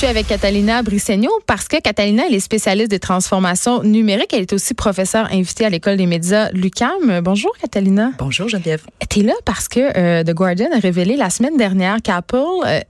suis 0.00 0.08
avec 0.08 0.28
Catalina 0.28 0.82
Brissegno 0.82 1.28
parce 1.46 1.68
que 1.68 1.78
Catalina, 1.78 2.22
elle 2.26 2.34
est 2.34 2.40
spécialiste 2.40 2.90
des 2.90 2.98
transformations 2.98 3.82
numériques. 3.82 4.32
Elle 4.32 4.40
est 4.40 4.52
aussi 4.54 4.72
professeure 4.72 5.28
invitée 5.30 5.66
à 5.66 5.68
l'École 5.68 5.98
des 5.98 6.06
médias 6.06 6.50
Lucam. 6.52 7.20
Bonjour, 7.22 7.52
Catalina. 7.60 8.12
Bonjour, 8.16 8.48
Geneviève. 8.48 8.80
Tu 9.10 9.20
es 9.20 9.22
là 9.24 9.34
parce 9.44 9.68
que 9.68 9.80
euh, 9.98 10.24
The 10.24 10.30
Guardian 10.30 10.68
a 10.74 10.78
révélé 10.78 11.16
la 11.16 11.28
semaine 11.28 11.58
dernière 11.58 11.98
qu'Apple 12.02 12.38
euh, 12.64 12.80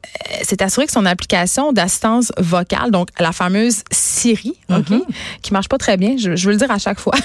s'est 0.43 0.63
assuré 0.63 0.87
que 0.87 0.93
son 0.93 1.05
application 1.05 1.73
d'assistance 1.73 2.31
vocale, 2.39 2.93
donc 2.93 3.09
la 3.19 3.33
fameuse 3.33 3.83
Siri, 3.91 4.55
OK, 4.69 4.91
Mhm. 4.91 5.03
qui 5.43 5.53
marche 5.53 5.69
pas 5.69 5.79
très 5.79 5.97
bien, 5.97 6.15
je, 6.17 6.37
je 6.37 6.47
veux 6.47 6.53
le 6.53 6.59
dire 6.59 6.71
à 6.71 6.79
chaque 6.79 7.01
fois. 7.01 7.15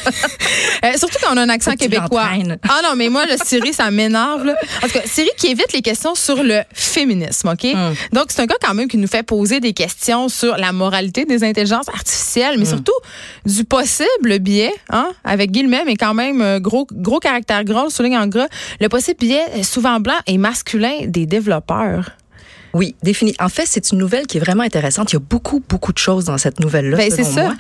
Euh, 0.84 0.92
surtout 0.98 1.18
quand 1.24 1.34
on 1.34 1.38
a 1.38 1.42
un 1.42 1.50
accent 1.50 1.76
québécois. 1.76 2.30
Ah 2.64 2.82
non, 2.84 2.96
mais 2.96 3.10
moi, 3.10 3.26
le 3.26 3.38
Siri, 3.44 3.74
ça 3.74 3.90
m'énerve. 3.90 4.50
En 4.84 4.88
tout 4.88 4.94
cas, 4.94 5.02
Siri 5.06 5.30
qui 5.38 5.48
évite 5.48 5.74
les 5.74 5.82
questions 5.82 6.14
sur 6.14 6.44
le 6.44 6.62
féminisme, 6.74 7.48
OK? 7.50 7.64
Mm. 7.64 7.94
Donc, 8.14 8.26
c'est 8.30 8.42
un 8.42 8.46
gars 8.46 8.58
quand 8.62 8.74
même 8.76 8.88
qui 8.88 8.98
nous 8.98 9.08
fait 9.08 9.24
poser 9.24 9.60
des 9.60 9.74
questions 9.76 10.30
sur 10.30 10.58
la 10.58 10.72
moralité 10.72 11.26
des 11.26 11.44
intelligences 11.44 11.90
artificielles, 11.90 12.58
mais 12.58 12.66
surtout 12.66 12.94
du 13.46 13.64
possible 13.64 14.40
biais, 14.40 14.74
hein, 14.90 15.10
avec 15.24 15.52
guillemets, 15.52 15.84
mais 15.86 15.96
quand 15.96 16.14
même 16.14 16.42
euh, 16.42 16.60
gros, 16.60 16.88
gros 16.92 17.20
caractère 17.20 17.64
gras, 17.64 17.90
souligne 17.90 18.18
en 18.18 18.28
gras, 18.28 18.48
le 18.80 18.90
possible 18.90 19.20
biais 19.20 19.64
souvent 19.64 20.00
blanc 20.00 20.18
et 20.26 20.38
masculin 20.38 21.06
des 21.06 21.26
développeurs. 21.26 22.12
Oui, 22.76 22.94
défini. 23.02 23.34
En 23.40 23.48
fait, 23.48 23.66
c'est 23.66 23.92
une 23.94 23.98
nouvelle 23.98 24.28
qui 24.28 24.36
est 24.36 24.42
vraiment 24.42 24.64
intéressante. 24.64 25.14
Il 25.14 25.16
y 25.16 25.16
a 25.16 25.20
beaucoup, 25.22 25.64
beaucoup 25.70 25.94
de 25.94 25.98
choses 25.98 26.26
dans 26.26 26.38
cette 26.38 26.60
nouvelle-là, 26.60 26.98
Ben, 26.98 27.10
selon 27.10 27.24
c'est 27.24 27.32
ça. 27.32 27.54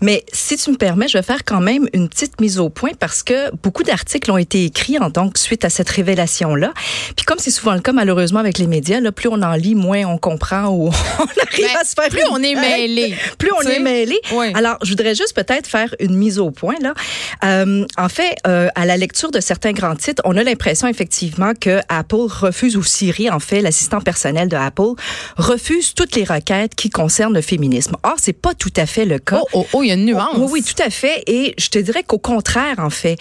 Mais 0.00 0.24
si 0.32 0.56
tu 0.56 0.70
me 0.70 0.76
permets, 0.76 1.08
je 1.08 1.18
vais 1.18 1.24
faire 1.24 1.44
quand 1.44 1.60
même 1.60 1.88
une 1.92 2.08
petite 2.08 2.40
mise 2.40 2.60
au 2.60 2.68
point 2.68 2.92
parce 2.98 3.24
que 3.24 3.52
beaucoup 3.64 3.82
d'articles 3.82 4.30
ont 4.30 4.38
été 4.38 4.64
écrits 4.64 4.96
en 5.00 5.10
donc 5.10 5.38
suite 5.38 5.64
à 5.64 5.70
cette 5.70 5.88
révélation-là. 5.88 6.72
Puis 7.16 7.26
comme 7.26 7.38
c'est 7.40 7.50
souvent 7.50 7.74
le 7.74 7.80
cas 7.80 7.90
malheureusement 7.92 8.38
avec 8.38 8.58
les 8.58 8.68
médias, 8.68 9.00
là, 9.00 9.10
plus 9.10 9.28
on 9.28 9.42
en 9.42 9.54
lit, 9.54 9.74
moins 9.74 10.04
on 10.04 10.18
comprend 10.18 10.68
ou 10.68 10.86
on 11.18 11.22
arrive 11.22 11.66
Ben, 11.66 11.80
à 11.80 11.84
se 11.84 11.94
faire 11.94 12.08
plus 12.08 12.22
on 12.30 12.40
est 12.40 12.54
mêlé. 12.54 13.16
plus 13.38 13.50
on 13.52 13.62
est 13.68 13.80
mêlé. 13.80 14.20
Oui. 14.32 14.52
Alors, 14.54 14.76
je 14.84 14.90
voudrais 14.90 15.16
juste 15.16 15.34
peut-être 15.34 15.66
faire 15.66 15.92
une 15.98 16.14
mise 16.14 16.38
au 16.38 16.52
point 16.52 16.76
là. 16.80 16.94
Euh, 17.42 17.84
en 17.98 18.08
fait, 18.08 18.36
euh, 18.46 18.68
à 18.76 18.86
la 18.86 18.96
lecture 18.96 19.32
de 19.32 19.40
certains 19.40 19.72
grands 19.72 19.96
titres, 19.96 20.22
on 20.24 20.36
a 20.36 20.44
l'impression 20.44 20.86
effectivement 20.86 21.54
que 21.60 21.80
Apple 21.88 22.28
refuse 22.28 22.76
ou 22.76 22.84
Siri, 22.84 23.28
en 23.30 23.40
fait, 23.40 23.62
l'assistant 23.62 24.00
personnel 24.00 24.48
de 24.48 24.59
Apple, 24.60 24.94
refuse 25.36 25.94
toutes 25.94 26.16
les 26.16 26.24
requêtes 26.24 26.74
qui 26.74 26.90
concernent 26.90 27.34
le 27.34 27.40
féminisme. 27.40 27.96
Or, 28.02 28.14
c'est 28.18 28.32
pas 28.32 28.54
tout 28.54 28.72
à 28.76 28.86
fait 28.86 29.04
le 29.04 29.18
cas. 29.18 29.40
Oh, 29.42 29.48
oh, 29.60 29.66
oh, 29.72 29.82
il 29.82 29.88
y 29.88 29.90
a 29.90 29.94
une 29.94 30.06
nuance. 30.06 30.36
Oui, 30.36 30.48
oui, 30.50 30.62
tout 30.62 30.80
à 30.82 30.90
fait. 30.90 31.22
Et 31.26 31.54
je 31.58 31.68
te 31.68 31.78
dirais 31.78 32.02
qu'au 32.02 32.18
contraire, 32.18 32.76
en 32.78 32.90
fait, 32.90 33.16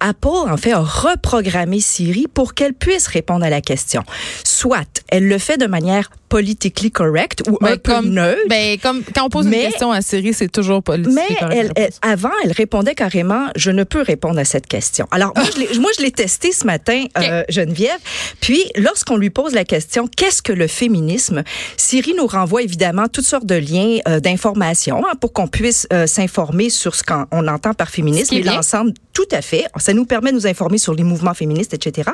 Apple, 0.00 0.28
en 0.28 0.56
fait, 0.56 0.72
a 0.72 0.80
reprogrammé 0.80 1.80
Siri 1.80 2.26
pour 2.32 2.54
qu'elle 2.54 2.74
puisse 2.74 3.06
répondre 3.06 3.44
à 3.44 3.50
la 3.50 3.60
question. 3.60 4.02
Soit 4.44 5.02
elle 5.08 5.28
le 5.28 5.38
fait 5.38 5.58
de 5.58 5.66
manière 5.66 6.10
politically 6.28 6.90
correct 6.90 7.42
ou 7.48 7.58
Ben, 7.60 7.72
un 7.72 7.76
peu 7.76 7.92
comme, 7.92 8.08
neutre. 8.10 8.40
ben, 8.48 8.78
comme 8.78 9.02
quand 9.14 9.24
on 9.26 9.28
pose 9.28 9.46
Mais- 9.46 9.64
une 9.64 9.70
question 9.70 9.92
à 9.92 10.00
Siri, 10.02 10.32
c'est 10.34 10.50
toujours 10.50 10.82
politique. 10.82 11.14
Mais 11.14 11.36
elle, 11.52 11.72
elle- 11.76 11.90
avant, 12.02 12.30
elle 12.44 12.52
répondait 12.52 12.94
carrément, 12.94 13.46
je 13.56 13.70
ne 13.70 13.84
peux 13.84 14.02
répondre 14.02 14.38
à 14.38 14.44
cette 14.44 14.66
question. 14.66 15.06
Alors, 15.10 15.32
moi, 15.36 15.44
je 15.54 15.60
l'ai- 15.60 15.78
moi, 15.78 15.90
je 15.96 16.02
l'ai 16.02 16.10
testé 16.10 16.52
ce 16.52 16.66
matin, 16.66 17.04
euh, 17.18 17.42
Geneviève. 17.48 17.98
Puis, 18.40 18.62
lorsqu'on 18.76 19.16
lui 19.16 19.30
pose 19.30 19.52
la 19.52 19.64
question, 19.64 20.08
qu'est-ce 20.16 20.42
que 20.42 20.52
le 20.52 20.66
féminisme? 20.66 21.42
Siri 21.76 22.14
nous 22.16 22.26
renvoie 22.26 22.62
évidemment 22.62 23.08
toutes 23.08 23.24
sortes 23.26 23.46
de 23.46 23.54
liens 23.56 23.98
euh, 24.08 24.20
d'information 24.20 25.04
hein, 25.06 25.12
pour 25.20 25.32
qu'on 25.32 25.46
puisse 25.48 25.86
euh, 25.92 26.06
s'informer 26.06 26.70
sur 26.70 26.94
ce 26.94 27.02
qu'on 27.02 27.26
on 27.30 27.46
entend 27.48 27.74
par 27.74 27.88
féminisme 27.90 28.34
et 28.34 28.42
l'ensemble. 28.42 28.92
Tout 29.12 29.22
à 29.30 29.42
fait. 29.42 29.64
Ça 29.78 29.92
nous 29.92 30.06
permet 30.06 30.30
de 30.32 30.36
nous 30.36 30.46
informer 30.48 30.76
sur 30.78 30.92
les 30.94 31.04
mouvements 31.04 31.34
féministes, 31.34 31.72
etc. 31.72 32.10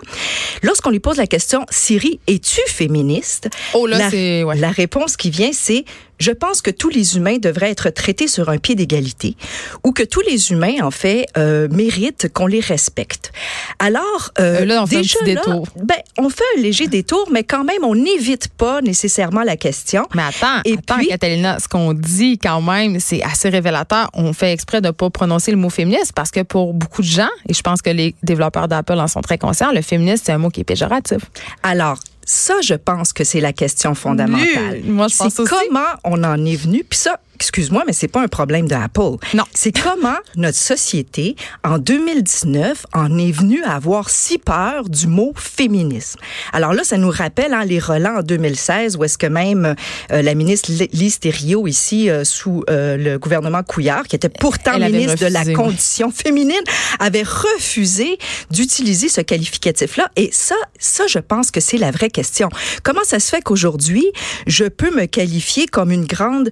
Lorsqu'on 0.62 0.91
lui 0.91 1.00
pose 1.00 1.16
la 1.16 1.27
question, 1.27 1.64
Siri, 1.70 2.20
es-tu 2.27 2.61
féministe? 2.66 3.48
Oh 3.75 3.86
là, 3.86 3.97
la, 4.01 4.11
c'est- 4.11 4.43
ouais. 4.45 4.56
la 4.56 4.70
réponse 4.70 5.17
qui 5.17 5.31
vient, 5.31 5.51
c'est 5.53 5.84
je 6.19 6.33
pense 6.33 6.61
que 6.61 6.70
tous 6.70 6.91
les 6.91 7.17
humains 7.17 7.39
devraient 7.39 7.70
être 7.70 7.89
traités 7.89 8.29
sur 8.29 8.51
un 8.51 8.59
pied 8.59 8.75
d'égalité 8.75 9.37
ou 9.84 9.93
que 9.93 10.03
tous 10.03 10.20
les 10.20 10.53
humains, 10.53 10.75
en 10.83 10.91
fait, 10.91 11.25
euh, 11.39 11.67
méritent 11.70 12.31
qu'on 12.34 12.47
les 12.47 12.61
respecte. 12.61 13.33
Alors, 13.78 14.31
euh, 14.38 14.61
Euh, 14.61 14.65
là, 14.66 14.83
on 14.83 14.87
fait 14.87 14.97
un 14.97 15.00
déjà, 15.00 15.19
petit 15.21 15.33
là, 15.34 15.41
détour. 15.47 15.66
ben, 15.83 15.97
on 16.19 16.28
fait 16.28 16.44
un 16.59 16.61
léger 16.61 16.88
détour, 16.88 17.27
mais 17.33 17.43
quand 17.43 17.65
même, 17.65 17.84
on 17.84 17.94
n'évite 17.94 18.49
pas 18.49 18.83
nécessairement 18.83 19.44
la 19.44 19.56
question. 19.56 20.06
Mais 20.15 20.22
attends, 20.22 20.61
Et 20.67 20.75
attends, 20.75 20.97
puis- 20.99 21.09
Catalina, 21.09 21.59
ce 21.59 21.69
qu'on 21.69 21.94
dit 21.94 22.37
quand 22.38 22.61
même, 22.61 23.00
c'est 23.00 23.22
assez 23.22 23.49
révélateur. 23.49 24.11
On 24.12 24.34
fait 24.34 24.53
exprès 24.53 24.82
de 24.82 24.88
ne 24.88 24.93
pas 24.93 25.09
prononcer 25.09 25.50
le 25.53 25.56
mot 25.56 25.71
féministe 25.71 26.12
parce 26.15 26.31
que 26.31 26.41
pour 26.41 26.75
beaucoup 26.75 27.00
de 27.00 27.06
gens, 27.06 27.31
et 27.49 27.55
je 27.55 27.62
pense 27.62 27.81
que 27.81 27.88
les 27.91 28.15
développeurs 28.22 28.69
d'Apple 28.69 28.99
en 28.99 29.09
sont 29.09 29.22
très 29.22 29.38
conscients, 29.38 29.72
le 29.72 29.81
féministe, 29.81 30.25
c'est 30.27 30.32
un 30.32 30.38
mot 30.38 30.50
qui 30.50 30.61
est 30.61 30.65
péjoratif. 30.65 31.22
Alors, 31.62 31.99
ça, 32.31 32.55
je 32.63 32.75
pense 32.75 33.13
que 33.13 33.25
c'est 33.25 33.41
la 33.41 33.53
question 33.53 33.95
fondamentale. 33.95 34.83
Moi, 34.85 35.09
je 35.09 35.17
pense 35.17 35.35
C'est 35.35 35.43
aussi. 35.43 35.51
comment 35.51 35.87
on 36.05 36.23
en 36.23 36.45
est 36.45 36.55
venu. 36.57 36.85
Puis 36.89 36.99
ça, 36.99 37.19
excuse-moi, 37.41 37.84
mais 37.87 37.95
c'est 37.95 38.09
pas 38.09 38.21
un 38.21 38.28
problème 38.28 38.69
de 38.69 38.75
Apple. 38.75 39.17
Non. 39.34 39.45
C'est 39.55 39.73
comment 39.73 40.17
notre 40.37 40.59
société, 40.59 41.37
en 41.65 41.78
2019, 41.78 42.87
en 42.93 43.19
est 43.19 43.33
venue 43.33 43.62
à 43.65 43.75
avoir 43.75 44.11
si 44.11 44.39
peur 44.39 44.89
du 44.89 45.06
mot 45.06 45.33
féminisme? 45.34 46.21
Alors 46.53 46.73
là, 46.73 46.84
ça 46.84 46.97
nous 46.97 47.11
rappelle 47.11 47.55
hein, 47.55 47.65
les 47.65 47.79
relents 47.79 48.19
en 48.19 48.23
2016, 48.23 48.97
où 48.97 49.05
est-ce 49.05 49.19
que 49.19 49.27
même 49.27 49.75
euh, 50.12 50.23
la 50.23 50.34
ministre 50.34 50.71
Lise 50.93 51.19
Thériault, 51.19 51.67
ici, 51.67 52.11
euh, 52.11 52.25
sous 52.25 52.65
euh, 52.71 52.97
le 52.97 53.19
gouvernement 53.19 53.62
Couillard, 53.62 54.06
qui 54.06 54.17
était 54.17 54.29
pourtant 54.29 54.73
Elle 54.75 54.93
ministre 54.93 55.25
de 55.25 55.33
la 55.33 55.43
oui. 55.43 55.53
condition 55.55 56.11
féminine, 56.11 56.62
avait 56.99 57.23
refusé 57.23 58.19
d'utiliser 58.50 59.09
ce 59.09 59.21
qualificatif-là. 59.21 60.11
Et 60.17 60.31
ça, 60.33 60.56
ça, 60.79 61.05
je 61.06 61.19
pense 61.19 61.50
que 61.50 61.61
c'est 61.61 61.79
la 61.79 61.91
vraie 61.91 62.11
question. 62.11 62.49
Comment 62.83 63.05
ça 63.05 63.19
se 63.19 63.31
fait 63.31 63.43
qu'aujourd'hui, 63.43 64.06
je 64.47 64.65
peux 64.65 64.95
me 64.95 65.06
qualifier 65.06 65.67
comme 65.67 65.91
une 65.91 66.06
grande 66.06 66.50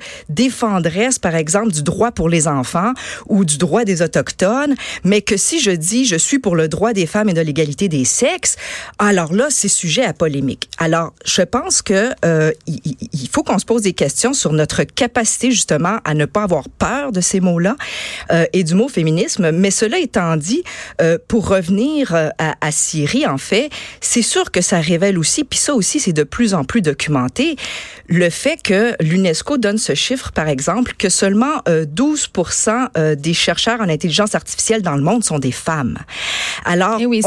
par 1.21 1.35
exemple, 1.35 1.73
du 1.73 1.83
droit 1.83 2.13
pour 2.13 2.29
les 2.29 2.49
enfants 2.49 2.93
ou 3.27 3.45
du 3.45 3.59
droit 3.59 3.85
des 3.85 4.03
Autochtones, 4.03 4.75
mais 5.05 5.23
que 5.23 5.37
si 5.37 5.61
je 5.61 5.71
dis 5.71 6.05
je 6.05 6.17
suis 6.17 6.39
pour 6.39 6.57
le 6.57 6.69
droit 6.69 6.93
des 6.93 7.07
femmes 7.07 7.29
et 7.29 7.35
de 7.35 7.41
l'égalité 7.41 7.89
des 7.89 8.05
sexes, 8.05 8.57
alors 8.99 9.33
là, 9.33 9.49
c'est 9.51 9.69
sujet 9.69 10.05
à 10.05 10.13
polémique. 10.13 10.69
Alors, 10.79 11.13
je 11.25 11.43
pense 11.43 11.83
que 11.83 12.11
euh, 12.25 12.53
il, 12.67 13.29
faut 13.31 13.43
qu'on 13.43 13.59
se 13.59 13.65
pose 13.65 13.83
des 13.83 13.93
questions 13.93 14.33
sur 14.33 14.53
notre 14.53 14.85
capacité 14.85 15.51
justement 15.51 15.99
à 16.05 16.15
ne 16.15 16.25
pas 16.25 16.43
avoir 16.43 16.69
peur 16.69 17.13
de 17.13 17.21
ces 17.21 17.41
mots-là 17.41 17.77
euh, 18.31 18.45
et 18.53 18.65
du 18.65 18.75
mot 18.75 18.89
féminisme. 18.89 19.51
Mais 19.53 19.71
cela 19.71 19.99
étant 19.99 20.37
dit, 20.37 20.63
euh, 21.01 21.19
pour 21.29 21.49
revenir 21.49 22.15
à 22.39 22.71
Syrie, 22.71 23.27
en 23.27 23.39
fait, 23.39 23.71
c'est 24.01 24.23
sûr 24.23 24.51
que 24.51 24.61
ça 24.61 24.81
révèle 24.81 25.19
aussi, 25.19 25.45
puis 25.45 25.59
ça 25.59 25.75
aussi, 25.75 26.01
c'est 26.01 26.13
de 26.13 26.23
plus 26.23 26.55
en 26.55 26.65
plus 26.65 26.83
documenté, 26.83 27.57
le 28.07 28.31
fait 28.31 28.61
que 28.63 28.95
l'UNESCO 29.01 29.59
donne 29.59 29.79
ce 29.79 29.95
chiffre, 29.95 30.33
par 30.33 30.49
exemple, 30.49 30.68
que 30.97 31.09
seulement 31.09 31.63
euh, 31.69 31.85
12 31.87 32.31
euh, 32.97 33.15
des 33.15 33.35
chercheurs 33.35 33.81
en 33.81 33.89
intelligence 33.89 34.35
artificielle 34.35 34.83
dans 34.83 34.97
le 34.97 35.03
monde 35.03 35.25
sont 35.25 35.39
des 35.39 35.53
femmes. 35.53 35.99
Alors, 36.65 36.99
Eh 37.01 37.07
oui, 37.07 37.23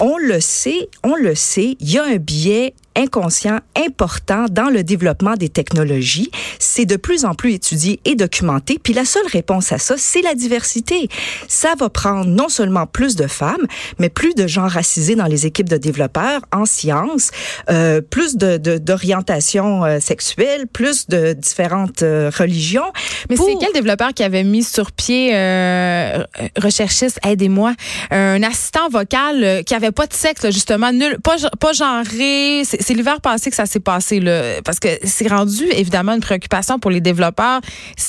on 0.00 0.18
le 0.18 0.40
sait, 0.40 0.88
on 1.02 1.14
le 1.14 1.34
sait, 1.34 1.76
il 1.80 1.90
y 1.90 1.98
a 1.98 2.04
un 2.04 2.16
biais 2.16 2.74
inconscient 2.96 3.60
important 3.76 4.46
dans 4.50 4.70
le 4.70 4.82
développement 4.82 5.34
des 5.34 5.48
technologies. 5.48 6.30
C'est 6.58 6.86
de 6.86 6.96
plus 6.96 7.24
en 7.24 7.34
plus 7.34 7.54
étudié 7.54 8.00
et 8.04 8.14
documenté. 8.14 8.78
Puis 8.82 8.92
la 8.94 9.04
seule 9.04 9.26
réponse 9.30 9.72
à 9.72 9.78
ça, 9.78 9.94
c'est 9.98 10.22
la 10.22 10.34
diversité. 10.34 11.08
Ça 11.48 11.74
va 11.78 11.88
prendre 11.90 12.26
non 12.26 12.48
seulement 12.48 12.86
plus 12.86 13.16
de 13.16 13.26
femmes, 13.26 13.66
mais 13.98 14.08
plus 14.08 14.34
de 14.34 14.46
gens 14.46 14.66
racisés 14.68 15.14
dans 15.16 15.26
les 15.26 15.46
équipes 15.46 15.68
de 15.68 15.76
développeurs 15.76 16.40
en 16.52 16.64
sciences, 16.66 17.30
euh, 17.70 18.00
plus 18.00 18.36
de 18.36 18.56
de- 18.56 18.78
d'orientation 18.78 19.84
euh, 19.84 20.00
sexuelle, 20.00 20.66
plus 20.66 21.08
de 21.08 21.32
différentes 21.34 22.02
euh, 22.02 22.30
religions. 22.36 22.90
Mais 23.28 23.36
pour- 23.36 23.46
c'est 23.48 23.56
quel 23.64 23.72
développeur 23.72 24.14
qui 24.14 24.22
avait 24.22 24.44
mis 24.44 24.62
sur 24.64 24.92
pied, 24.92 25.32
euh, 25.34 26.24
recherchiste, 26.56 27.18
aidez-moi, 27.26 27.74
un 28.10 28.42
assistant 28.42 28.88
vocal 28.88 29.62
qui 29.64 29.74
avait 29.74 29.92
pas 29.92 30.06
de 30.06 30.14
sexe, 30.14 30.42
là, 30.42 30.50
justement, 30.50 30.92
nul, 30.92 31.18
pas, 31.22 31.36
pas 31.60 31.72
genré. 31.72 32.62
C'est 32.64 32.85
c'est 32.86 32.94
l'hiver 32.94 33.20
passé 33.20 33.50
que 33.50 33.56
ça 33.56 33.66
s'est 33.66 33.80
passé, 33.80 34.20
là, 34.20 34.62
parce 34.64 34.78
que 34.78 34.86
c'est 35.02 35.26
rendu 35.26 35.64
évidemment 35.72 36.12
une 36.12 36.20
préoccupation 36.20 36.78
pour 36.78 36.92
les 36.92 37.00
développeurs. 37.00 37.60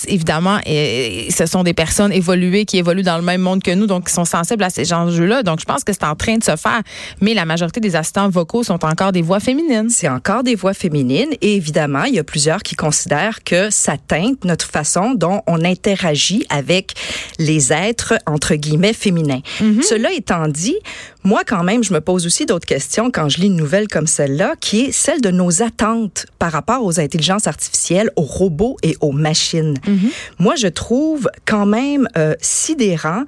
Évidemment, 0.07 0.59
et, 0.68 1.29
et 1.29 1.31
ce 1.31 1.47
sont 1.47 1.63
des 1.63 1.74
personnes 1.74 2.13
évoluées 2.13 2.65
qui 2.65 2.77
évoluent 2.77 3.01
dans 3.01 3.18
le 3.18 3.24
même 3.24 3.41
monde 3.41 3.63
que 3.63 3.71
nous, 3.71 3.88
donc 3.88 4.06
qui 4.06 4.13
sont 4.13 4.24
sensibles 4.24 4.63
à 4.63 4.69
ces 4.69 4.94
enjeux-là. 4.94 5.41
Donc, 5.41 5.59
je 5.62 5.65
pense 5.65 5.83
que 5.83 5.94
c'est 5.94 6.03
en 6.03 6.13
train 6.13 6.38
de 6.38 6.44
se 6.44 6.56
faire. 6.56 6.83
Mais 7.21 7.33
la 7.33 7.45
majorité 7.45 7.79
des 7.79 7.95
assistants 7.95 8.29
vocaux 8.29 8.63
sont 8.63 8.85
encore 8.85 9.12
des 9.12 9.24
voix 9.24 9.39
féminines. 9.39 9.89
C'est 9.89 10.09
encore 10.09 10.44
des 10.44 10.53
voix 10.53 10.75
féminines 10.75 11.33
et 11.41 11.56
évidemment, 11.56 12.03
il 12.03 12.13
y 12.13 12.19
a 12.19 12.23
plusieurs 12.23 12.62
qui 12.62 12.75
considèrent 12.75 13.44
que 13.44 13.71
ça 13.71 13.95
teinte 13.97 14.45
notre 14.45 14.68
façon 14.68 15.15
dont 15.15 15.41
on 15.47 15.65
interagit 15.65 16.45
avec 16.50 16.94
les 17.39 17.73
êtres 17.73 18.13
entre 18.27 18.53
guillemets 18.53 18.94
féminins. 18.94 19.41
Cela 19.81 20.12
étant 20.13 20.47
dit, 20.47 20.77
moi, 21.27 21.44
quand 21.45 21.62
même, 21.63 21.83
je 21.83 21.94
me 21.94 22.00
pose 22.00 22.25
aussi 22.25 22.45
d'autres 22.45 22.65
questions 22.65 23.12
quand 23.12 23.27
je 23.27 23.39
lis 23.39 23.47
une 23.47 23.57
nouvelle 23.57 23.89
comme 23.89 24.07
celle-là, 24.07 24.53
qui 24.62 24.85
est 24.85 24.91
celle 24.94 25.19
de 25.19 25.29
nos 25.29 25.62
attentes 25.62 26.25
par 26.39 26.53
rapport 26.53 26.85
aux 26.85 27.01
intelligences 27.01 27.47
artificielles, 27.47 28.09
aux 28.15 28.21
robots 28.21 28.77
et 28.81 28.95
aux 29.01 29.12
machines. 29.12 29.77
Mhm. 29.85 30.09
Moi, 30.39 30.56
je 30.56 30.68
trouve 30.68 31.29
quand 31.45 31.65
même 31.65 32.07
euh, 32.18 32.33
sidérant 32.39 33.24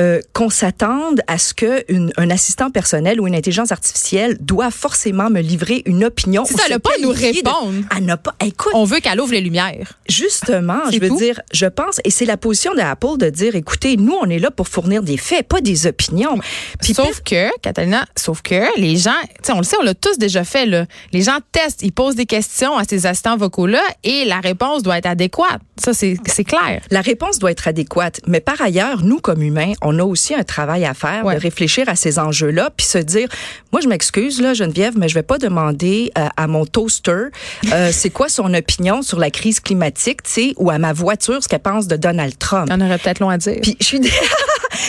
euh, 0.00 0.20
qu'on 0.32 0.48
s'attende 0.48 1.20
à 1.26 1.36
ce 1.36 1.52
que 1.52 1.84
une, 1.92 2.10
un 2.16 2.30
assistant 2.30 2.70
personnel 2.70 3.20
ou 3.20 3.26
une 3.26 3.34
intelligence 3.34 3.70
artificielle 3.70 4.38
doit 4.40 4.70
forcément 4.70 5.28
me 5.28 5.40
livrer 5.42 5.82
une 5.84 6.04
opinion. 6.04 6.44
Ou 6.44 6.56
ça, 6.56 6.68
n'a 6.70 6.78
pas 6.78 6.90
à 6.96 7.02
nous 7.02 7.12
de- 7.12 7.18
répondre. 7.18 7.74
Elle 7.94 8.06
n'a 8.06 8.16
pas. 8.16 8.34
Écoute, 8.42 8.72
On 8.74 8.84
veut 8.84 9.00
qu'elle 9.00 9.20
ouvre 9.20 9.32
les 9.32 9.42
lumières. 9.42 9.98
Justement, 10.08 10.78
je 10.90 10.98
veux 10.98 11.08
tout? 11.08 11.18
dire, 11.18 11.40
je 11.52 11.66
pense, 11.66 12.00
et 12.04 12.10
c'est 12.10 12.24
la 12.24 12.38
position 12.38 12.72
d'Apple 12.74 13.18
de 13.18 13.28
dire, 13.28 13.54
écoutez, 13.56 13.98
nous, 13.98 14.16
on 14.22 14.30
est 14.30 14.38
là 14.38 14.50
pour 14.50 14.68
fournir 14.68 15.02
des 15.02 15.18
faits, 15.18 15.46
pas 15.48 15.60
des 15.60 15.86
opinions. 15.86 16.38
Puis 16.80 16.94
sauf 16.94 17.20
que, 17.22 17.41
Catalina, 17.62 18.04
sauf 18.16 18.42
que 18.42 18.78
les 18.80 18.96
gens, 18.96 19.10
tu 19.28 19.28
sais, 19.42 19.52
on 19.52 19.58
le 19.58 19.62
sait, 19.64 19.76
on 19.80 19.84
l'a 19.84 19.94
tous 19.94 20.18
déjà 20.18 20.44
fait, 20.44 20.66
là. 20.66 20.86
Les 21.12 21.22
gens 21.22 21.38
testent, 21.52 21.82
ils 21.82 21.92
posent 21.92 22.14
des 22.14 22.26
questions 22.26 22.76
à 22.76 22.84
ces 22.84 23.06
assistants 23.06 23.36
vocaux-là 23.36 23.82
et 24.04 24.24
la 24.24 24.40
réponse 24.40 24.82
doit 24.82 24.98
être 24.98 25.06
adéquate. 25.06 25.60
Ça, 25.82 25.92
c'est 25.94 26.44
clair. 26.44 26.80
La 26.90 27.00
réponse 27.00 27.38
doit 27.38 27.50
être 27.50 27.66
adéquate. 27.68 28.20
Mais 28.26 28.40
par 28.40 28.60
ailleurs, 28.60 29.02
nous, 29.02 29.18
comme 29.18 29.42
humains, 29.42 29.72
on 29.82 29.98
a 29.98 30.04
aussi 30.04 30.34
un 30.34 30.42
travail 30.44 30.84
à 30.84 30.94
faire 30.94 31.24
Ouais. 31.24 31.34
de 31.36 31.40
réfléchir 31.40 31.88
à 31.88 31.94
ces 31.96 32.18
enjeux-là, 32.18 32.70
puis 32.76 32.86
se 32.86 32.98
dire, 32.98 33.28
moi, 33.72 33.80
je 33.82 33.88
m'excuse, 33.88 34.40
là, 34.40 34.54
Geneviève, 34.54 34.94
mais 34.96 35.08
je 35.08 35.14
vais 35.14 35.22
pas 35.22 35.38
demander 35.38 36.10
euh, 36.18 36.26
à 36.36 36.46
mon 36.46 36.64
toaster 36.66 37.26
euh, 37.72 37.90
c'est 37.92 38.10
quoi 38.10 38.28
son 38.28 38.52
opinion 38.54 39.02
sur 39.02 39.18
la 39.18 39.30
crise 39.30 39.60
climatique, 39.60 40.22
tu 40.22 40.30
sais, 40.30 40.54
ou 40.56 40.70
à 40.70 40.78
ma 40.78 40.92
voiture 40.92 41.42
ce 41.42 41.48
qu'elle 41.48 41.60
pense 41.60 41.86
de 41.86 41.96
Donald 41.96 42.36
Trump. 42.38 42.70
En 42.72 42.80
aurait 42.80 42.98
peut-être 42.98 43.20
long 43.20 43.28
à 43.30 43.38
dire. 43.38 43.58
Puis 43.62 43.76
je 43.80 43.86
suis 43.86 44.00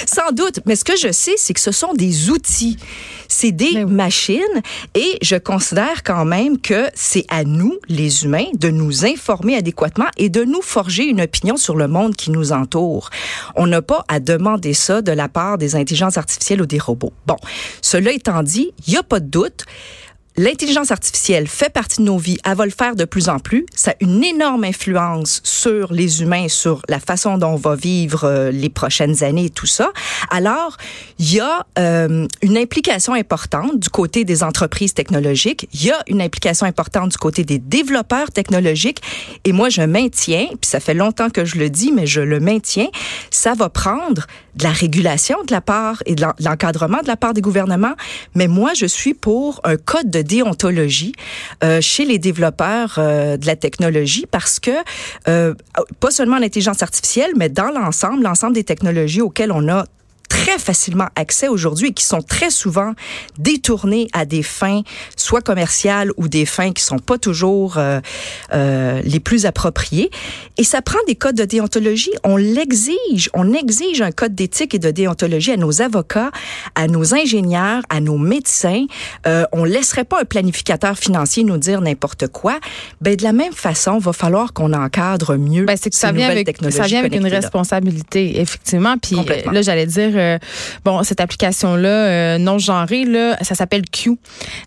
sans 0.06 0.32
doute, 0.32 0.60
mais 0.66 0.76
ce 0.76 0.84
que 0.84 0.96
je 0.96 1.12
sais, 1.12 1.36
c'est 1.38 1.54
que 1.54 1.60
ce 1.60 1.72
sont 1.72 1.94
des 1.94 2.30
outils, 2.30 2.78
c'est 3.28 3.52
des 3.52 3.84
oui. 3.84 3.86
machines, 3.86 4.62
et 4.96 5.18
je 5.22 5.36
considère 5.36 6.04
quand 6.04 6.26
même 6.26 6.60
que 6.60 6.88
c'est 6.94 7.26
à 7.30 7.44
nous, 7.44 7.78
les 7.88 8.26
humains, 8.26 8.46
de 8.54 8.70
nous 8.70 9.06
informer 9.06 9.56
adéquatement 9.56 10.08
et 10.18 10.30
de 10.30 10.44
nous 10.44 10.62
forger 10.62 11.06
une 11.06 11.22
opinion 11.22 11.58
sur 11.58 11.76
le 11.76 11.88
monde 11.88 12.16
qui 12.16 12.32
nous 12.32 12.52
entoure. 12.52 13.10
On 13.56 13.68
n'a 13.68 13.82
pas 13.82 14.04
à 14.08 14.20
demander 14.20 14.74
ça 14.74 15.02
de 15.02 15.12
la 15.12 15.30
part 15.30 15.58
des 15.58 15.76
intelligences 15.76 16.18
artificielles 16.18 16.62
ou 16.62 16.66
des 16.66 16.80
robots. 16.80 17.14
Bon, 17.26 17.38
cela 17.82 18.12
étant 18.12 18.44
dit, 18.44 18.72
il 18.88 18.92
n'y 18.92 18.98
a 18.98 19.04
pas 19.04 19.20
de 19.20 19.28
doute. 19.28 19.66
L'intelligence 20.36 20.90
artificielle 20.90 21.48
fait 21.48 21.72
partie 21.72 22.00
de 22.02 22.06
nos 22.06 22.18
vies. 22.18 22.40
Elle 22.44 22.56
va 22.56 22.66
le 22.66 22.72
faire 22.72 22.96
de 22.96 23.06
plus 23.06 23.30
en 23.30 23.38
plus. 23.38 23.68
Ça 23.76 23.92
a 23.92 23.94
une 24.00 24.24
énorme 24.24 24.64
influence 24.64 25.42
sur 25.44 25.94
les 25.94 26.24
humains, 26.24 26.48
sur 26.50 26.82
la 26.90 27.00
façon 27.00 27.38
dont 27.38 27.50
on 27.50 27.56
va 27.56 27.76
vivre 27.76 28.24
euh, 28.24 28.50
les 28.50 28.70
prochaines 28.70 29.24
années 29.24 29.46
et 29.46 29.50
tout 29.52 29.68
ça. 29.68 29.92
Alors, 30.32 30.78
il 31.20 31.32
y 31.36 31.40
a 31.40 31.68
euh, 31.78 32.26
une 32.42 32.58
implication 32.58 33.14
importante 33.14 33.80
du 33.80 33.90
côté 33.90 34.26
des 34.26 34.42
entreprises 34.42 34.96
technologiques. 34.96 35.68
Il 35.72 35.86
y 35.86 35.92
a 35.92 36.02
une 36.08 36.20
implication 36.22 36.66
importante 36.66 37.12
du 37.12 37.18
côté 37.18 37.44
des 37.44 37.60
développeurs 37.60 38.32
technologiques. 38.32 39.02
Et 39.46 39.52
moi, 39.52 39.70
je 39.70 39.84
maintiens, 39.84 40.48
puis 40.48 40.68
ça 40.68 40.80
fait 40.80 40.96
longtemps 40.96 41.30
que 41.30 41.46
je 41.46 41.58
le 41.60 41.70
dis, 41.70 41.92
mais 41.92 42.08
je 42.08 42.22
le 42.22 42.40
maintiens, 42.40 42.88
ça 43.30 43.54
va 43.54 43.70
prendre 43.70 44.26
de 44.56 44.64
la 44.64 44.72
régulation 44.72 45.38
de 45.48 45.54
la 45.54 45.62
part 45.62 46.02
et 46.08 46.16
de 46.16 46.22
l'en- 46.22 46.34
de 46.40 46.44
l'encadrement 46.46 47.02
de 47.02 47.08
la 47.08 47.18
part 47.18 47.34
des 47.36 47.42
gouvernements. 47.42 47.94
Mais 48.34 48.48
moi, 48.48 48.72
je 48.76 48.88
suis 48.88 49.14
pour 49.14 49.62
un 49.64 49.78
code 49.78 50.10
de 50.10 50.23
déontologie 50.24 51.14
euh, 51.64 51.82
chez 51.82 52.06
les 52.06 52.20
développeurs 52.20 52.96
euh, 52.98 53.38
de 53.38 53.46
la 53.46 53.56
technologie 53.56 54.26
parce 54.30 54.60
que 54.60 54.72
euh, 55.28 55.54
pas 56.00 56.12
seulement 56.12 56.38
l'intelligence 56.38 56.82
artificielle, 56.82 57.32
mais 57.36 57.50
dans 57.50 57.70
l'ensemble, 57.70 58.24
l'ensemble 58.24 58.54
des 58.54 58.64
technologies 58.64 59.22
auxquelles 59.22 59.52
on 59.52 59.68
a 59.68 59.86
très 60.34 60.58
facilement 60.58 61.08
accès 61.16 61.48
aujourd'hui 61.48 61.90
et 61.90 61.94
qui 61.94 62.04
sont 62.04 62.24
très 62.24 62.50
souvent 62.50 62.94
détournées 63.38 64.08
à 64.14 64.26
des 64.26 64.42
fins 64.42 64.82
soit 65.16 65.42
commerciales 65.42 66.12
ou 66.18 66.28
des 66.28 66.48
fins 66.48 66.72
qui 66.72 66.82
sont 66.82 66.98
pas 66.98 67.20
toujours 67.20 67.78
euh, 67.78 68.00
euh, 68.52 69.00
les 69.06 69.20
plus 69.20 69.46
appropriées. 69.46 70.10
Et 70.58 70.64
ça 70.64 70.82
prend 70.82 70.98
des 71.06 71.14
codes 71.14 71.36
de 71.36 71.46
déontologie. 71.46 72.12
On 72.24 72.36
l'exige. 72.36 73.30
On 73.36 73.54
exige 73.54 74.02
un 74.02 74.12
code 74.12 74.34
d'éthique 74.34 74.74
et 74.74 74.80
de 74.80 74.90
déontologie 74.90 75.52
à 75.52 75.58
nos 75.58 75.84
avocats, 75.84 76.32
à 76.74 76.88
nos 76.88 77.14
ingénieurs, 77.14 77.84
à 77.90 78.00
nos 78.00 78.18
médecins. 78.18 78.86
Euh, 79.28 79.46
on 79.52 79.64
laisserait 79.64 80.04
pas 80.04 80.20
un 80.22 80.26
planificateur 80.26 80.98
financier 80.98 81.44
nous 81.44 81.58
dire 81.58 81.80
n'importe 81.80 82.28
quoi. 82.28 82.60
Ben 83.02 83.16
de 83.16 83.24
la 83.24 83.34
même 83.34 83.54
façon, 83.54 84.00
va 84.00 84.14
falloir 84.14 84.54
qu'on 84.54 84.74
encadre 84.74 85.38
mieux. 85.38 85.66
Ben, 85.66 85.78
c'est 85.80 85.92
que 85.92 85.96
ces 85.96 86.08
ça 86.08 86.12
vient 86.12 86.30
avec 86.30 86.48
technologies 86.48 86.78
ça 86.78 86.88
vient 86.88 87.00
avec 87.00 87.16
une 87.16 87.28
responsabilité 87.28 88.40
effectivement 88.40 88.96
puis 88.98 89.16
euh, 89.18 89.52
là 89.52 89.62
j'allais 89.62 89.86
dire 89.86 90.12
euh, 90.24 90.38
bon 90.86 91.04
cette 91.04 91.20
application 91.20 91.76
là 91.76 92.38
non 92.38 92.58
genrée 92.58 93.06
là 93.06 93.38
ça 93.42 93.56
s'appelle 93.56 93.84
Q. 93.90 94.18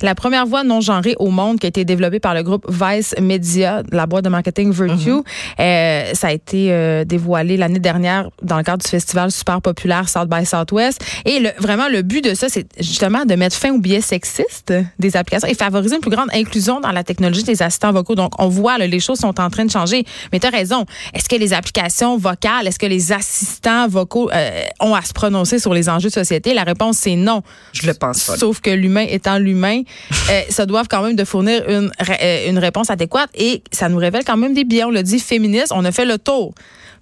La 0.02 0.14
première 0.14 0.46
voix 0.46 0.64
non 0.64 0.80
genrée 0.80 1.14
au 1.18 1.30
monde 1.30 1.58
qui 1.58 1.66
a 1.66 1.68
été 1.68 1.84
développée 1.84 2.20
par 2.20 2.34
le 2.34 2.42
groupe 2.42 2.66
Vice 2.68 3.14
Media 3.20 3.82
la 3.90 4.06
boîte 4.06 4.24
de 4.24 4.28
marketing 4.28 4.72
Virtue 4.72 4.96
Mm-hmm. 4.96 5.22
Euh, 5.60 6.14
ça 6.14 6.28
a 6.28 6.32
été 6.32 6.72
euh, 6.72 7.04
dévoilé 7.04 7.56
l'année 7.56 7.78
dernière 7.78 8.28
dans 8.42 8.56
le 8.56 8.62
cadre 8.62 8.82
du 8.82 8.90
festival 8.90 9.30
super 9.30 9.60
populaire 9.60 10.08
South 10.08 10.28
by 10.28 10.44
Southwest. 10.44 11.00
Et 11.24 11.40
le, 11.40 11.50
vraiment 11.58 11.88
le 11.88 12.02
but 12.02 12.22
de 12.22 12.34
ça 12.34 12.48
c'est 12.48 12.66
justement 12.80 13.24
de 13.24 13.34
mettre 13.34 13.56
fin 13.56 13.72
aux 13.72 13.78
biais 13.78 14.00
sexistes 14.00 14.72
des 14.98 15.16
applications 15.16 15.48
et 15.48 15.54
favoriser 15.54 15.96
une 15.96 16.00
plus 16.00 16.10
grande 16.10 16.28
inclusion 16.34 16.80
dans 16.80 16.92
la 16.92 17.04
technologie 17.04 17.44
des 17.44 17.62
assistants 17.62 17.92
vocaux. 17.92 18.14
Donc 18.14 18.32
on 18.40 18.48
voit 18.48 18.78
là, 18.78 18.86
les 18.86 19.00
choses 19.00 19.18
sont 19.18 19.40
en 19.40 19.50
train 19.50 19.64
de 19.64 19.70
changer. 19.70 20.04
Mais 20.32 20.40
tu 20.40 20.46
as 20.46 20.50
raison. 20.50 20.84
Est-ce 21.14 21.28
que 21.28 21.36
les 21.36 21.52
applications 21.52 22.16
vocales 22.16 22.66
est-ce 22.66 22.78
que 22.78 22.86
les 22.86 23.12
assistants 23.12 23.88
vocaux 23.88 24.30
euh, 24.32 24.62
ont 24.80 24.94
à 24.94 25.02
se 25.02 25.12
prononcer 25.12 25.45
sur 25.46 25.74
les 25.74 25.88
enjeux 25.88 26.08
de 26.08 26.14
société? 26.14 26.54
La 26.54 26.64
réponse 26.64 26.98
c'est 26.98 27.16
non 27.16 27.42
Je 27.72 27.86
le 27.86 27.94
pense 27.94 28.24
pas. 28.24 28.36
Sauf 28.36 28.60
que 28.60 28.70
l'humain 28.70 29.06
étant 29.08 29.38
l'humain, 29.38 29.82
euh, 30.30 30.40
ça 30.50 30.66
doit 30.66 30.84
quand 30.88 31.02
même 31.02 31.16
de 31.16 31.24
fournir 31.24 31.68
une, 31.68 31.90
euh, 32.08 32.48
une 32.48 32.58
réponse 32.58 32.90
adéquate 32.90 33.30
et 33.34 33.62
ça 33.72 33.88
nous 33.88 33.98
révèle 33.98 34.24
quand 34.24 34.36
même 34.36 34.54
des 34.54 34.64
biais. 34.64 34.84
On 34.84 34.90
l'a 34.90 35.02
dit 35.02 35.18
féministe, 35.18 35.72
on 35.74 35.84
a 35.84 35.92
fait 35.92 36.04
le 36.04 36.18
tour. 36.18 36.54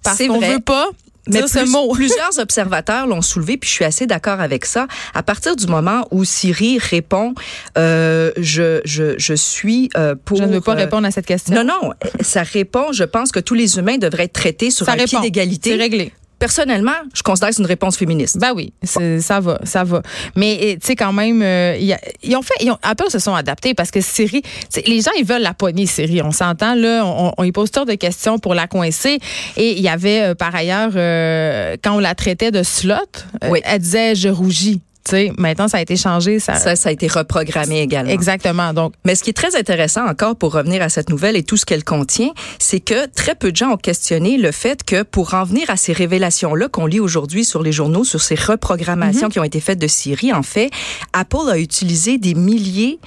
Parce 0.05 0.19
qu'on 0.19 0.39
veut 0.39 0.59
pas 0.59 0.89
Mais 1.27 1.39
dire 1.39 1.49
ce 1.49 1.69
mot. 1.69 1.91
plusieurs 1.93 2.37
observateurs 2.39 3.07
l'ont 3.07 3.21
soulevé, 3.21 3.57
puis 3.57 3.67
je 3.67 3.73
suis 3.73 3.85
assez 3.85 4.05
d'accord 4.05 4.39
avec 4.39 4.65
ça. 4.65 4.87
À 5.13 5.23
partir 5.23 5.55
du 5.55 5.67
moment 5.67 6.07
où 6.11 6.23
Siri 6.23 6.77
répond, 6.77 7.33
euh, 7.77 8.31
je, 8.37 8.81
je, 8.85 9.15
je 9.17 9.33
suis 9.33 9.89
euh, 9.97 10.15
pour... 10.23 10.37
Je 10.37 10.43
ne 10.43 10.53
veux 10.53 10.61
pas 10.61 10.73
euh, 10.73 10.75
répondre 10.75 11.07
à 11.07 11.11
cette 11.11 11.25
question. 11.25 11.55
Non, 11.55 11.63
non, 11.63 11.93
ça 12.21 12.43
répond. 12.43 12.91
Je 12.91 13.03
pense 13.03 13.31
que 13.31 13.39
tous 13.39 13.55
les 13.55 13.77
humains 13.77 13.97
devraient 13.97 14.25
être 14.25 14.33
traités 14.33 14.71
sur 14.71 14.85
ça 14.85 14.93
un 14.93 14.95
pied 14.95 15.05
répond. 15.05 15.17
C'est 15.17 15.23
d'égalité. 15.23 15.75
réglé. 15.75 16.13
Personnellement, 16.39 16.91
je 17.13 17.23
considère 17.23 17.49
que 17.49 17.55
c'est 17.55 17.61
une 17.61 17.67
réponse 17.67 17.97
féministe. 17.97 18.37
Ben 18.39 18.51
oui, 18.55 18.73
ça 18.83 19.39
va, 19.39 19.59
ça 19.63 19.83
va. 19.83 20.01
Mais 20.35 20.77
tu 20.81 20.87
sais 20.87 20.95
quand 20.95 21.13
même, 21.13 21.41
euh, 21.41 21.75
il 21.79 21.85
y 21.85 21.93
a- 21.93 21.99
ils 22.23 22.35
ont 22.35 22.41
fait, 22.41 22.53
ils 22.61 22.69
ont, 22.71 22.77
Apple 22.83 23.09
se 23.09 23.19
sont 23.19 23.33
adaptés 23.33 23.73
parce 23.73 23.89
que 23.89 24.01
Siri, 24.01 24.41
les 24.85 25.01
gens 25.01 25.11
ils 25.17 25.25
veulent 25.25 25.41
la 25.41 25.53
poignée 25.53 25.85
Siri. 25.85 26.21
On 26.21 26.31
s'entend 26.31 26.75
là, 26.75 27.03
on, 27.05 27.31
on 27.37 27.43
y 27.43 27.51
pose 27.51 27.71
toutes 27.71 27.87
de 27.87 27.95
questions 27.95 28.37
pour 28.37 28.53
la 28.53 28.67
coincer. 28.67 29.19
Et 29.57 29.71
il 29.77 29.81
y 29.81 29.89
avait 29.89 30.21
euh, 30.21 30.35
par 30.35 30.53
ailleurs 30.53 30.91
euh, 30.95 31.77
quand 31.83 31.95
on 31.95 31.99
la 31.99 32.15
traitait 32.15 32.51
de 32.51 32.63
slot, 32.63 32.95
euh, 33.43 33.49
Oui. 33.49 33.61
elle 33.63 33.79
disait 33.79 34.15
je 34.15 34.29
rougis. 34.29 34.81
Tu 35.05 35.11
sais, 35.11 35.31
maintenant 35.37 35.67
ça 35.67 35.77
a 35.77 35.81
été 35.81 35.95
changé, 35.95 36.39
ça. 36.39 36.55
Ça, 36.55 36.75
ça 36.75 36.89
a 36.89 36.91
été 36.91 37.07
reprogrammé 37.07 37.79
également. 37.81 38.11
Exactement. 38.11 38.73
Donc 38.73 38.93
Mais 39.05 39.13
ce 39.15 39.23
qui 39.23 39.29
est 39.29 39.33
très 39.33 39.55
intéressant 39.55 40.05
encore 40.07 40.35
pour 40.35 40.53
revenir 40.53 40.81
à 40.81 40.89
cette 40.89 41.09
nouvelle 41.09 41.35
et 41.35 41.43
tout 41.43 41.57
ce 41.57 41.65
qu'elle 41.65 41.83
contient, 41.83 42.31
c'est 42.59 42.79
que 42.79 43.05
très 43.07 43.35
peu 43.35 43.51
de 43.51 43.55
gens 43.55 43.71
ont 43.73 43.77
questionné 43.77 44.37
le 44.37 44.51
fait 44.51 44.83
que 44.83 45.03
pour 45.03 45.33
en 45.35 45.43
venir 45.43 45.69
à 45.69 45.77
ces 45.77 45.93
révélations-là 45.93 46.69
qu'on 46.69 46.87
lit 46.87 46.99
aujourd'hui 46.99 47.45
sur 47.45 47.61
les 47.61 47.71
journaux, 47.71 48.03
sur 48.03 48.21
ces 48.21 48.35
reprogrammations 48.35 49.29
qui 49.29 49.39
ont 49.39 49.43
été 49.43 49.59
faites 49.59 49.79
de 49.79 49.87
Siri, 49.87 50.33
en 50.33 50.41
fait, 50.43 50.71
Apple 51.13 51.49
a 51.51 51.57
utilisé 51.59 52.17
des 52.17 52.33
milliers 52.33 52.99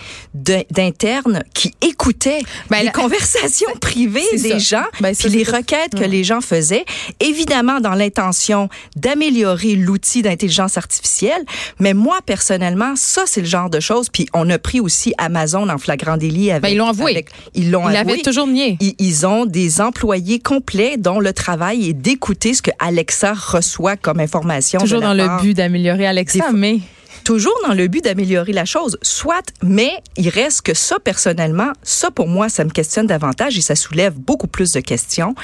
d'internes 0.70 1.42
qui 1.54 1.74
écoutaient 1.80 2.40
Ben, 2.70 2.78
les 2.78 2.84
la- 2.86 2.90
conversations 2.92 3.70
privées 3.80 4.22
des 4.34 4.50
ça. 4.50 4.58
gens, 4.58 4.84
Ben, 5.00 5.14
puis 5.14 5.28
les 5.28 5.42
requêtes 5.42 5.94
que 5.98 6.04
les 6.04 6.24
gens 6.24 6.40
faisaient, 6.40 6.84
évidemment 7.20 7.80
dans 7.80 7.94
l'intention 7.94 8.68
d'améliorer 8.96 9.74
l'outil 9.74 10.22
d'intelligence 10.22 10.76
artificielle. 10.78 11.44
Mais 11.78 11.87
moi, 11.94 12.18
personnellement, 12.24 12.94
ça, 12.96 13.22
c'est 13.26 13.40
le 13.40 13.46
genre 13.46 13.70
de 13.70 13.80
choses. 13.80 14.08
Puis 14.08 14.26
on 14.34 14.48
a 14.50 14.58
pris 14.58 14.80
aussi 14.80 15.12
Amazon 15.18 15.68
en 15.68 15.78
flagrant 15.78 16.16
délit 16.16 16.50
avec... 16.50 16.62
Ben, 16.62 16.68
ils 16.70 16.76
l'ont 16.78 16.88
avoué. 16.88 17.12
avec- 17.12 17.30
ils 17.54 17.70
l'ont 17.70 17.86
avoué. 17.86 18.22
toujours 18.22 18.46
nié. 18.46 18.76
Ils, 18.80 18.94
ils 18.98 19.26
ont 19.26 19.46
des 19.46 19.80
employés 19.80 20.38
complets 20.40 20.96
dont 20.96 21.20
le 21.20 21.32
travail 21.32 21.88
est 21.88 21.92
d'écouter 21.92 22.54
ce 22.54 22.62
que 22.62 22.70
Alexa 22.78 23.32
reçoit 23.34 23.96
comme 23.96 24.20
information. 24.20 24.80
Toujours 24.80 25.00
dans 25.00 25.16
part- 25.16 25.36
le 25.38 25.42
but 25.42 25.54
d'améliorer 25.54 26.06
Alexa, 26.06 26.52
mais 26.52 26.78
Toujours 27.28 27.60
dans 27.68 27.74
le 27.74 27.88
but 27.88 28.02
d'améliorer 28.02 28.54
la 28.54 28.64
chose. 28.64 28.96
Soit, 29.02 29.52
mais 29.62 29.90
il 30.16 30.30
reste 30.30 30.62
que 30.62 30.72
ça, 30.72 30.96
personnellement, 30.98 31.72
ça, 31.82 32.10
pour 32.10 32.26
moi, 32.26 32.48
ça 32.48 32.64
me 32.64 32.70
questionne 32.70 33.06
davantage 33.06 33.58
et 33.58 33.60
ça 33.60 33.74
soulève 33.74 34.14
beaucoup 34.14 34.46
plus 34.46 34.72
de 34.72 34.80
questions 34.80 35.34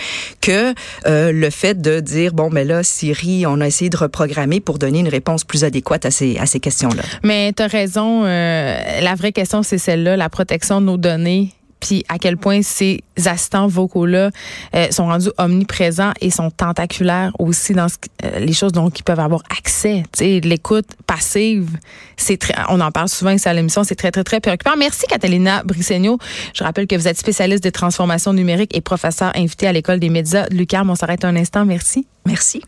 que 0.41 0.73
euh, 1.07 1.31
le 1.31 1.51
fait 1.51 1.79
de 1.79 2.01
dire, 2.01 2.33
bon, 2.33 2.49
mais 2.49 2.65
là, 2.65 2.83
Siri, 2.83 3.45
on 3.45 3.61
a 3.61 3.67
essayé 3.67 3.91
de 3.91 3.99
reprogrammer 3.99 4.61
pour 4.61 4.79
donner 4.79 5.01
une 5.01 5.09
réponse 5.09 5.45
plus 5.45 5.63
adéquate 5.63 6.07
à 6.07 6.11
ces, 6.11 6.39
à 6.39 6.47
ces 6.47 6.59
questions-là. 6.59 7.03
Mais 7.23 7.53
tu 7.53 7.63
as 7.63 7.67
raison. 7.67 8.25
euh, 8.25 9.01
la 9.03 9.15
vraie 9.15 9.33
question, 9.33 9.63
c'est 9.63 9.77
celle-là, 9.77 10.17
la 10.17 10.31
protection 10.31 10.81
de 10.81 10.87
nos 10.87 10.97
données. 10.97 11.53
Puis 11.81 12.05
à 12.09 12.19
quel 12.19 12.37
point 12.37 12.63
ces 12.63 13.03
assistants 13.25 13.67
vocaux-là 13.67 14.31
euh, 14.75 14.91
sont 14.91 15.07
rendus 15.07 15.31
omniprésents 15.39 16.13
et 16.21 16.31
sont 16.31 16.51
tentaculaires 16.51 17.33
aussi 17.39 17.73
dans 17.73 17.87
euh, 18.25 18.39
les 18.39 18.53
choses 18.53 18.73
dont 18.73 18.89
ils 18.89 19.03
peuvent 19.03 19.21
avoir 19.21 19.43
accès. 19.57 20.05
L'écoute 20.21 20.87
passive, 21.07 21.71
c'est 22.17 22.39
on 22.69 22.81
en 22.81 22.91
parle 22.91 23.09
souvent 23.09 23.31
ici 23.31 23.49
à 23.49 23.55
l'émission, 23.55 23.85
c'est 23.85 23.95
très, 23.95 24.11
très, 24.11 24.25
très 24.25 24.41
préoccupant. 24.41 24.77
Merci, 24.77 25.07
Catalina 25.09 25.63
Brissegno. 25.65 26.19
Je 26.55 26.65
rappelle 26.65 26.87
que 26.87 26.97
vous 26.97 27.09
êtes 27.09 27.19
spécialiste 27.19 27.63
des 27.63 27.73
transformations 27.73 28.33
numériques 28.33 28.77
et 28.77 28.81
professeur 28.81 29.33
invité 29.35 29.67
à 29.67 29.73
l'École 29.73 30.01
des 30.01 30.11
médias. 30.11 30.47
Lucas, 30.51 30.85
on 30.87 30.95
s'arrête 30.95 31.25
un 31.25 31.37
instant. 31.37 31.65
Merci. 31.65 32.07
Merci. 32.27 32.63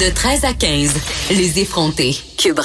De 0.00 0.14
13 0.14 0.44
à 0.44 0.54
15, 0.54 0.94
les 1.30 1.60
effrontés. 1.60 2.16
Cube. 2.38 2.58